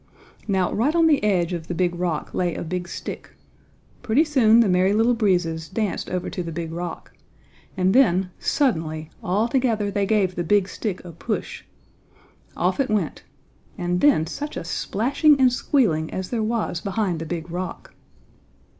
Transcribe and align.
Now, 0.47 0.73
right 0.73 0.95
on 0.95 1.05
the 1.05 1.23
edge 1.23 1.53
of 1.53 1.67
the 1.67 1.75
Big 1.75 1.93
Rock 1.93 2.33
lay 2.33 2.55
a 2.55 2.63
big 2.63 2.87
stick. 2.87 3.33
Pretty 4.01 4.23
soon 4.23 4.59
the 4.61 4.67
Merry 4.67 4.93
Little 4.93 5.13
Breezes 5.13 5.69
danced 5.69 6.09
over 6.09 6.27
to 6.27 6.41
the 6.41 6.51
Big 6.51 6.71
Rock, 6.71 7.13
and 7.77 7.93
then, 7.93 8.31
suddenly, 8.39 9.11
all 9.23 9.47
together 9.47 9.91
they 9.91 10.07
gave 10.07 10.33
the 10.33 10.43
big 10.43 10.67
stick 10.67 11.05
a 11.05 11.11
push. 11.11 11.65
Off 12.57 12.79
it 12.79 12.89
went, 12.89 13.21
and 13.77 14.01
then 14.01 14.25
such 14.25 14.57
a 14.57 14.63
splashing 14.63 15.39
and 15.39 15.53
squealing 15.53 16.09
as 16.11 16.31
there 16.31 16.41
was 16.41 16.81
behind 16.81 17.19
the 17.19 17.25
Big 17.27 17.51
Rock! 17.51 17.93